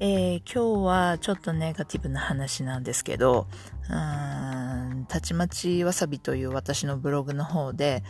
[0.00, 3.46] えー今日はちょっとネガティブな話なんですけど、
[5.08, 8.02] たちまちわさびという私のブログの方で、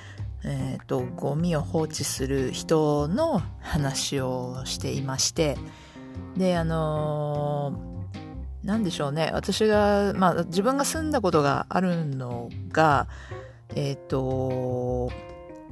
[0.44, 5.58] えっ、と、ゴミを放置する人の話をしていまして、
[6.36, 7.94] で、あのー
[8.66, 9.30] なんでしょうね。
[9.34, 13.08] 私が、まあ、自分が住んだことがあるのが、
[13.74, 15.10] えっ、と、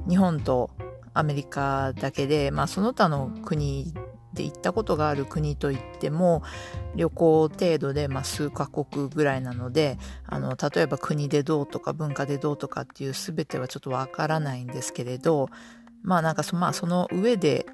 [0.07, 0.69] 日本と
[1.15, 3.95] アメリカだけで、まあ、その他の国
[4.33, 6.43] で行ったことがある国といっても、
[6.95, 15.49] 旅行程度で、まあ、数カ国ぐらいなので、あの、例えば国でどうとか文化でどうとかっていう全てはちょっとわからないんですけれど、
[16.01, 17.65] まあ、なんかそ、まあ、その上で、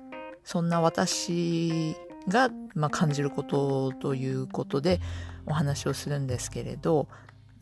[0.43, 1.95] そんな私
[2.27, 4.99] が、まあ、感じることということで
[5.45, 7.07] お話をするんですけれど、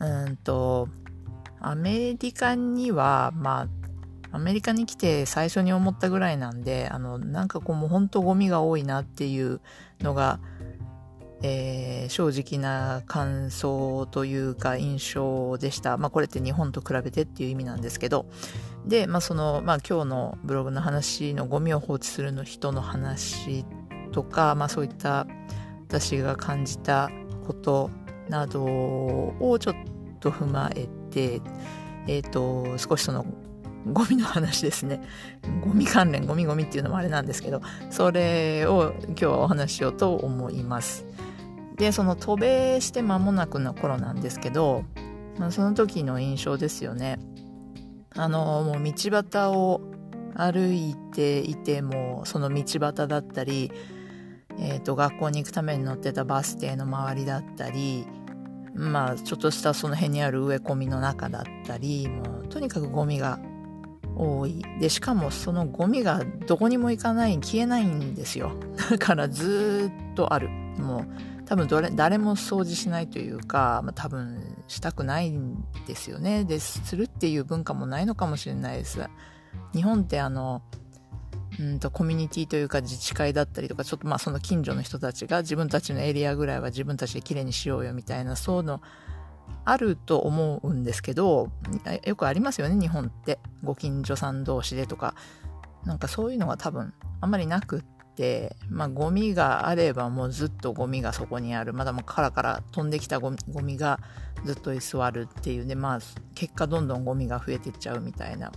[0.00, 0.88] うんと、
[1.60, 3.68] アメリカには、まあ、
[4.30, 9.60] アメリカに来て最初に思ったぐらいなんで、あの、なんかこうもう本当ゴミが多いなっていう
[10.00, 10.40] のが、
[11.42, 15.98] えー正直な感想というか印象でした。
[15.98, 18.26] まあこれって日本と比べてっていう意味なんですけど。
[18.86, 23.64] で、まあその、まあ今日のブログの話のゴミを放置するの人の話
[24.12, 25.26] とか、まあそういった
[25.86, 27.10] 私が感じた
[27.46, 27.90] こと
[28.28, 29.74] などをちょっ
[30.20, 31.40] と踏まえて、
[32.06, 33.26] えっ、と、少しその
[33.92, 35.00] ゴミの話ですね。
[35.64, 41.04] ゴミ関連、ゴミゴミっていうのもあれなんですけど、それを今日はお話ししようと思います。
[41.76, 44.84] で、その渡米して間もなくの頃なんですけど、
[45.38, 47.18] まあ、その時の印象ですよね。
[48.14, 49.80] あの、もう道端を
[50.34, 53.70] 歩いていても、その道端だったり、
[54.58, 58.06] えっ、と、学校に行くために乗ってたバス停の周りだったり、
[58.74, 63.38] まあ、ちょっとしたその辺にある植え込みの中だったり、もう、とにかくゴミが
[64.18, 64.62] 多い。
[64.80, 68.52] で、しかもそのゴミがどこにも行かない、消えないんですよ。
[68.90, 70.48] だからずっとある。
[70.48, 71.06] もう、
[71.46, 76.44] 多分どれ誰も掃除しないというか、まあ、多分したくないんですよね。
[76.44, 79.00] で、するっていう文化もないのかもしれないです。
[79.72, 80.62] 日本ってあの、
[81.58, 88.80] うんとコミュニティというか自治会だったりとか、ちょっとまあその近所の人たちが自分たちのエリアぐらいは自分たちできれいにしようよみたいな、そうの
[89.64, 91.50] あると思うんですけど、
[92.04, 93.38] よくありますよね、日本って。
[93.62, 95.14] ご近所さん同士でとか。
[95.84, 97.82] なんかそういうのが多分あんまりなくっ
[98.14, 101.72] て、まあゴミがあればもうずっとゴミがそこにある。
[101.72, 104.00] まだもうカラカラ飛んできたゴミゴミが
[104.44, 105.98] ずっと居座るっていうね、まあ
[106.34, 108.52] 結果どんどんゴミが増えていっちゃうみたいな。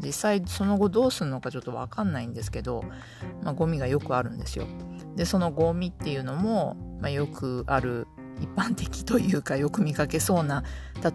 [0.00, 2.84] 実際その後どうするのかちょっとわかんないんですけど、
[3.42, 4.66] まあゴミがよくあるんですよ。
[5.16, 8.06] で、そのゴミっていうのも、まあ、よくある
[8.40, 10.64] 一般的というかよく見かけそうな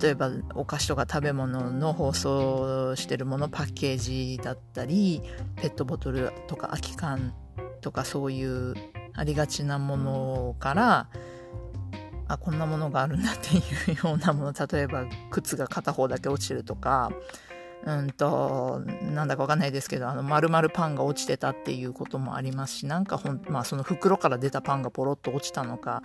[0.01, 5.22] 例えばお菓子とか食べ物の包装してるものパッケージだったり
[5.56, 7.33] ペットボトルとか空き缶
[7.81, 8.75] とかそういう
[9.13, 11.07] ありがちなものから
[12.28, 13.62] あこんなものがあるんだってい
[13.94, 17.12] うようなもの例えば靴が片方だけ落ちるとか
[17.85, 26.01] うんとなんだかわかんないですけどあの丸々パンが落ちてたっていうこともありますしなんかほん、まあ、その袋から出たパンがポロッと落ちたのか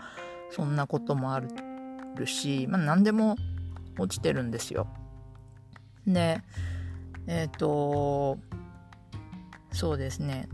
[0.50, 3.36] そんなこともあるし、まあ、何でも
[3.98, 4.86] 落ちてるんですよ。
[6.06, 6.40] で、
[7.26, 8.38] えっ、と、
[9.72, 10.48] そうですね。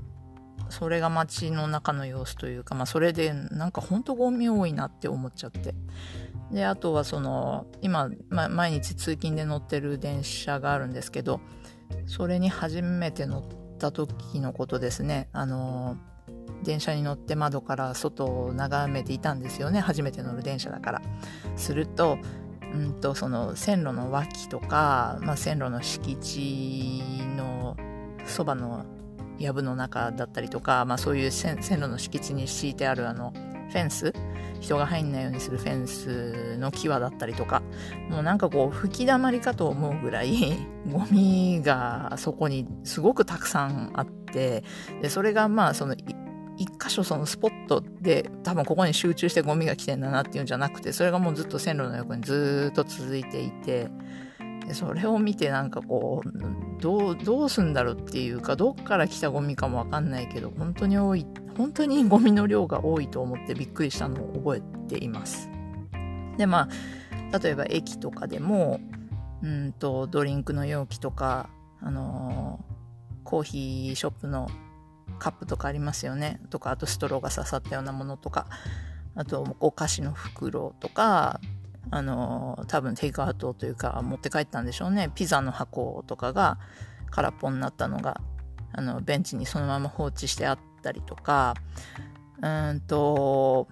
[0.70, 5.74] それが街の中の様子というか、まあ、それでなんか本当ゴミ多いなって思っちゃって。
[6.50, 11.40] で、あとはその、今、ま、毎日通勤で乗ってる電車があるんですけど、
[12.06, 15.28] それに初めて乗った時のことですね。
[15.32, 15.96] あの、
[16.64, 19.80] 電車に乗って窓から外を眺めていたんですよね。
[19.80, 21.02] 初めて乗る電車だから。
[21.56, 22.18] すると、
[22.74, 27.02] うんと、その線路の脇とか、まあ、線路の敷地
[27.36, 27.76] の
[28.26, 28.84] そばの
[29.38, 33.32] 藪の中だったりとか、まあ、そういう線路の敷地に敷いてあるあの、
[33.70, 34.12] フェンス
[34.60, 37.62] 人が入んないようにするフェンスの際だったりとか、
[38.08, 40.56] もうなんかこう吹き溜まりかと思うぐらい、
[40.90, 44.64] ゴミがそこにすごくたくさんあって、
[45.02, 45.94] で、それがまあその、
[46.56, 53.90] 一箇所そのスポットで多分ここに集中してゴミが来てんだなっていうんじゃなくて、それがもうずっと線路の横にずっと続いていて、
[54.72, 65.50] それを見てなんかこうどうどうすんだろうっていうかどっから来たゴミかもわかんないけど本当に多い本当にゴミの量が多いと思ってびっくりしたのを覚えています。
[66.38, 66.68] でま
[67.32, 68.80] あ例えば駅とかでも
[69.42, 71.50] うんとドリンクの容器とか
[71.80, 74.48] あのー、コーヒーショップの
[75.24, 76.38] カップとかありますよね。
[76.50, 78.46] とかあとストローが刺さったようなものとか。
[79.16, 81.40] あとお菓子の袋とか
[81.92, 85.10] あの多分テイクアウトというか持って帰ったんでしょうね。
[85.14, 86.58] ピザの箱とかが
[87.10, 88.20] 空っぽになったのが
[88.72, 91.54] あのベンチにそのまま放置してあったりとか。
[92.42, 93.68] うんと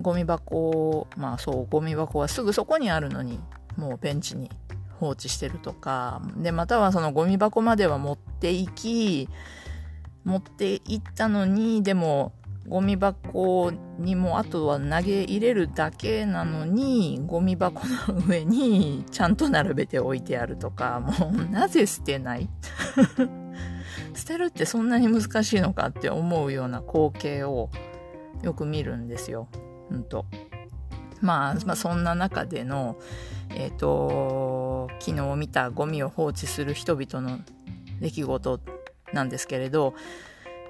[0.00, 3.38] ゴミ箱まあそうゴミ箱はすぐそこにあるのに
[3.76, 4.50] もうベンチに
[4.98, 6.22] 放置してるとか。
[6.38, 9.28] でまたはそのゴミ箱までは持っていき
[10.24, 12.32] 持っていったのにでも
[12.68, 22.48] ゴミ箱にもあとは投げ入れるだけなのにゴミ箱の上にちゃんと並べて置いてあるとかもうなぜ捨てない？
[24.14, 27.70] 捨てるってそんなに難しいのかって思うような光景を
[28.42, 29.48] よく見るんですよ。
[29.90, 30.26] うんと
[31.20, 32.96] まあ、まあ、そんな中での、
[33.50, 37.38] えっ、ー、と昨日見たゴミを放置する人々の
[38.00, 38.60] 出来事
[39.12, 39.94] なんですけれど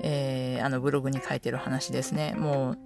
[0.00, 2.34] えー、あのブログに書いてる話ですね。
[2.34, 2.78] もう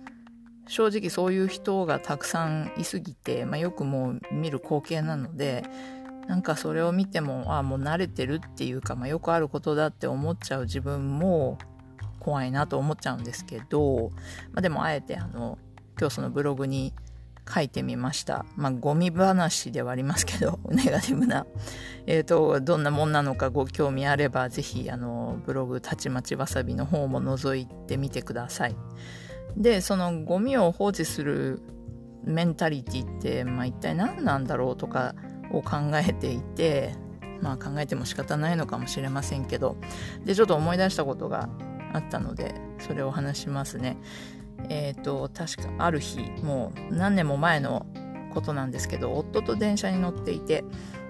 [0.68, 5.62] 正直そういう人がたくさんいすぎて、まあ、よくもう見る光景なので
[6.26, 11.56] なんかそれを見てもああもう慣れてるっていうか、まあ、よくあることだって思っちゃう自分も
[12.18, 14.10] 怖いなと思っちゃうんですけど、
[14.52, 15.56] まあ、でもあえてあの
[15.98, 16.92] 今日そのブログに
[17.48, 18.44] 書いてみました。
[18.56, 21.46] まあ、ゴミ話ではありますけど、 ネガティブな。
[22.06, 28.76] えっ、ー、と、どんなもんなのかご興味あれば、ぜひ、あの、ブログ、たちまちわさびの方も覗いてみてください。
[29.56, 31.62] で、そのゴミを放置する
[32.24, 35.14] メンタリティって、まあ、一体何なんだろうとか
[35.52, 36.94] を考えていて、
[37.40, 39.76] まあ、考えても仕方ないのかもしれませんけど、
[40.24, 41.48] で、ちょっと思い出したことが
[41.92, 43.96] あったので、それを話しますね。
[44.68, 47.86] え、ー、と、確かある日、もう何年も前の
[48.32, 50.64] ことなんですけど、夫と電車に乗っていて、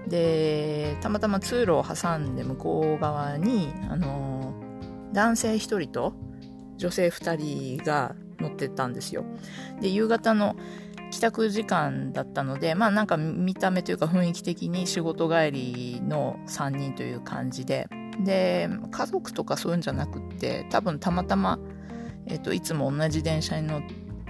[0.07, 4.53] で、たまたま通路を挟んで向こう側に、あの
[5.13, 6.13] 男性1人と
[6.77, 9.25] 女性2人が乗ってたんですよ。
[9.81, 10.55] で、夕方の
[11.11, 17.87] 帰宅時間だったので、まあなんか見た目というか雰囲気的に仕事帰りの3人という感じで、
[18.23, 21.59] で、家族とかそういうんじゃなくって、多分たまたま
[22.27, 23.81] えっと、いつも同じ電車に乗っ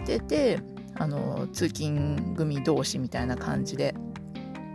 [0.06, 0.60] てて
[0.96, 3.96] あの通勤組同士みたいな感じで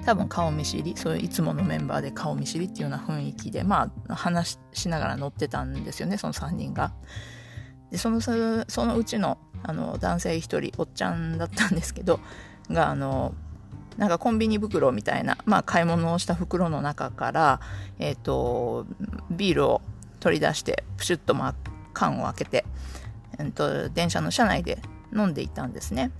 [0.05, 6.93] 多分顔見知りそういういつものメンバーで顔見知りっていうような雰囲気でまあ話しながら乗ってたんですよねその3人が。
[7.91, 8.33] でそのそ
[8.87, 12.21] のうちのあの男性1人おっちゃんだったんですけど
[12.71, 13.35] があの
[13.97, 17.61] なんかコンビニ袋みたいな、まあ、買い物をした袋の中から、
[17.99, 18.87] えーと、
[19.31, 19.83] ビールを
[20.19, 21.55] 取り出してプシュッと、まあ、
[21.93, 22.65] 缶を開けて
[23.43, 24.79] えっと、電車の車内で
[25.15, 26.11] 飲んでいたんですね。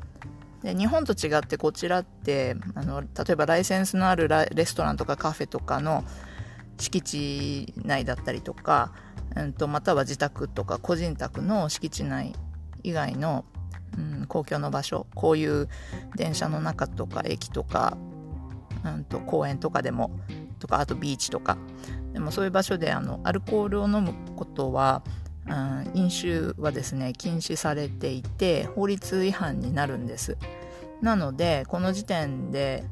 [0.63, 6.05] で日本と違ってこちらってあの例えばライセンスのあるレストランとかカフェとかの
[6.79, 8.93] 敷地内だったりとか、
[9.37, 12.33] うん、とまたは自宅とか個人宅の敷地内
[12.85, 13.45] 以外の、
[13.99, 15.69] うん、公共の場所こういう
[16.17, 17.97] 電車の中とか駅とか、
[18.85, 20.13] うん、と公園とかでも
[20.61, 21.59] とかあとビーチとか
[22.13, 25.03] でもそういう場所であのアルコールを飲むことは
[25.51, 30.37] ん、飲酒はですね禁止されていて法律違反になるんです。
[31.01, 32.85] なのでこの時点で、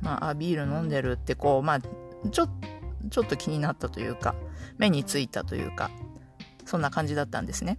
[0.00, 1.80] まあ、ビール飲んでるってこう、まあ、
[2.30, 2.48] ちょ
[3.08, 4.34] ちょっと気になったというか
[4.78, 5.90] 目についたというか
[6.64, 7.78] そんな感じだったんですね、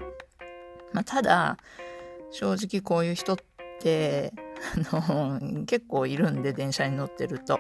[0.94, 1.58] まあ、ただ
[2.32, 3.38] 正直こういう人っ
[3.82, 4.32] て
[4.92, 7.60] あの結構いるんで電車に乗ってると。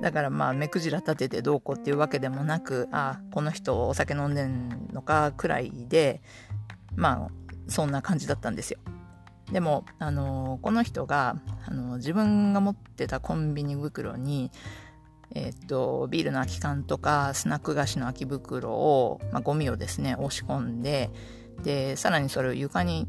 [0.00, 6.20] だからまあ目くじら立ててどうこうっていうわけでもなくあこの人お酒飲んでんのかくらいで
[6.94, 8.78] まあそんな感じだったんですよ。
[9.50, 11.36] でも、あのこの人が、
[11.66, 14.50] あの自分が持ってたコンビニ袋に、
[15.34, 21.10] えー、っとビールの空き缶とかスナック菓子の空き袋を、まあ、ゴミをですね押し込んで
[21.64, 23.08] でさらにそれを床に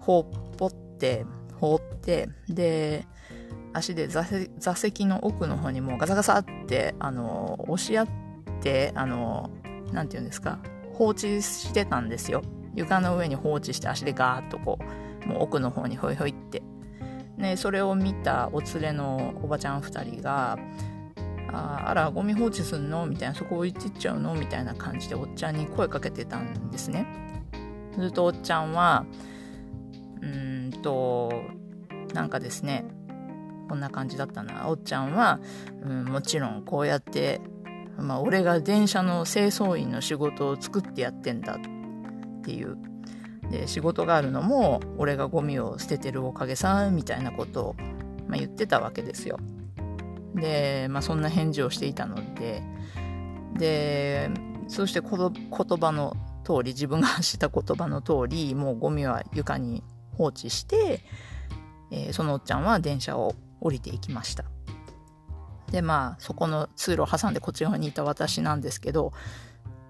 [0.00, 1.24] 放っぽって
[1.58, 3.06] 放ってで
[3.72, 4.24] 足で座
[4.74, 8.08] 席の奥の方にもうガサガサってあの押し合っ
[8.60, 9.50] てあの
[9.92, 10.58] なて言うんですか
[10.94, 12.42] 放置してたんですよ。
[12.74, 14.78] 床の上に放置して足でガーッとこ
[15.24, 16.62] うもう奥の方にホイホイって。
[17.36, 20.58] ねそれを見たお連れのおばちゃん2人が
[21.52, 23.06] ああらゴミ放置すんの？
[23.06, 24.34] みたいなそこ置いてっちゃうの？
[24.34, 27.06] みたいな感じでおっちゃんに声かけてたんですね。
[27.94, 29.06] するとおっちゃんは
[30.20, 31.32] うーんと
[32.12, 32.84] なんかですね
[33.70, 34.68] こんな感じだったな。
[34.68, 35.38] おっちゃんは、
[35.84, 37.40] うん、もちろんこうやって、
[37.96, 42.76] まあ、俺が電車の清掃員の仕事を作ってやってんだっていう。
[43.48, 47.74] で仕事があるのも俺がゴミを捨ててるおかげさみたいなことを、
[48.28, 49.38] まあ、言ってたわけですよ。
[50.34, 52.62] で、まあ、そんな返事をしていたので。
[53.56, 54.30] で
[54.66, 59.82] そしてこの言葉の通り自分が発した言葉の通りもうゴミは床に
[60.16, 61.02] 放置して、
[61.90, 64.44] えーそのおっちゃんは電車を降りていきました。
[65.70, 69.12] でまあそこの通路を挟んでこっち側にいた私なんですけど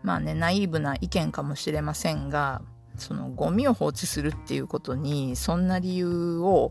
[0.02, 2.60] まあねナイーブな意見かもしれませんが
[2.96, 6.70] そのゴミを放置するっていうことにそんな理由を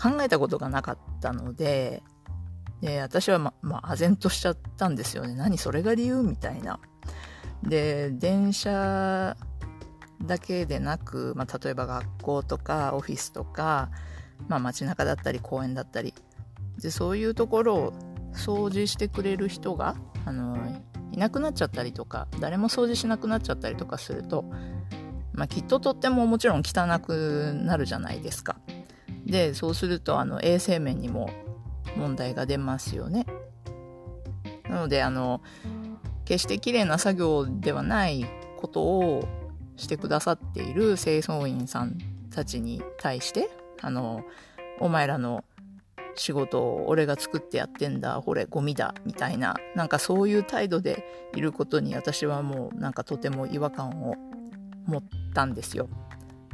[0.00, 2.02] 考えたことがなかったので
[2.80, 5.34] で私はまあ唖然としちゃったんですよね。
[5.34, 6.78] 何それが理由みたいな。
[7.64, 9.36] で電車
[10.22, 13.90] だけでなく、まあ、例えば学校とかオフィスとか、
[14.46, 16.14] まあ、街中だったり公園だったり。
[16.80, 17.92] でそういうところを
[18.32, 20.56] 掃除してくれる人があの
[21.10, 24.44] いなくなっちゃったりとか誰も掃除しなくなっちゃったりとかすると、
[25.32, 28.56] まあ、きっととってももちろん汚くなるじゃないですか。
[29.26, 31.30] でそうするとあの衛生面にも
[31.96, 33.26] 問題が出ますよね。
[34.68, 35.42] なのであの
[36.24, 38.26] 決して綺麗な作業ではない
[38.58, 39.24] ことを
[39.76, 41.96] してくださっている清掃員さん
[42.30, 43.48] たちに対して
[43.80, 44.24] あの
[44.80, 45.44] お前らの
[46.14, 51.04] 仕事を俺が作ってやってんだほれゴミだみたいななんかそういう態度で
[51.34, 54.16] いることに私はもうなんかとても違和感を
[54.86, 55.02] 持っ
[55.34, 55.88] たんですよ。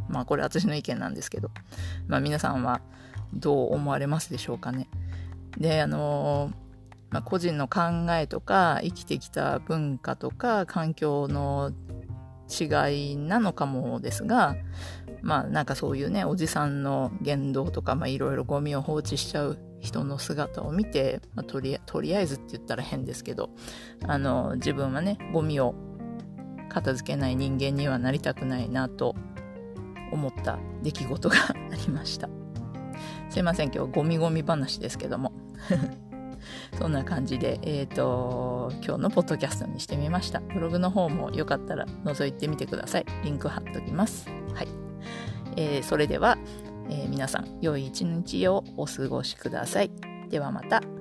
[0.09, 1.50] まあこれ私の意見なんですけど。
[2.09, 2.81] まあ皆さんは
[3.33, 4.88] どう思われますでしょうかね。
[5.57, 6.50] であの
[7.11, 11.71] まあ、個人の考えとか生きてきた文化とか環境の
[12.50, 14.57] 違いなのかもですが
[15.25, 23.50] まあなんかそういうねおじさんの言動とかいろいろゴミを放置しちゃう人の姿を見て、まあ、とりとりあえずって言ったら変ですけど
[24.07, 25.75] あの自分はねゴミを
[26.69, 29.14] 片付けない人間にはなりたくないなと
[30.12, 32.28] 思った出来事が ありました
[33.31, 35.33] すいません今日ゴミゴミ話ですけども
[36.78, 40.40] そんな感じで、えっ、と、今日のポッドキャストにしてみました。
[40.40, 43.07] ブログの方もよかったら覗いてみてください。
[43.23, 44.28] リンク貼っときます。
[44.52, 44.84] はい。
[45.56, 46.38] えーそれでは、
[46.90, 49.90] えー皆さん、良い一日をお過ごしください。
[50.30, 50.94] ではまた。